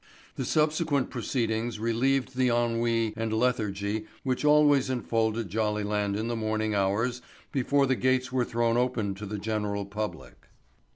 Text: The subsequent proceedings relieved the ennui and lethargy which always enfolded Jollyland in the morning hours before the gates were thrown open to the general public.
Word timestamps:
The 0.35 0.45
subsequent 0.45 1.11
proceedings 1.11 1.77
relieved 1.77 2.35
the 2.35 2.47
ennui 2.49 3.13
and 3.15 3.31
lethargy 3.31 4.07
which 4.23 4.43
always 4.43 4.89
enfolded 4.89 5.49
Jollyland 5.51 6.15
in 6.17 6.27
the 6.27 6.35
morning 6.35 6.73
hours 6.73 7.21
before 7.51 7.85
the 7.85 7.95
gates 7.95 8.31
were 8.31 8.43
thrown 8.43 8.77
open 8.77 9.13
to 9.13 9.27
the 9.27 9.37
general 9.37 9.85
public. 9.85 10.47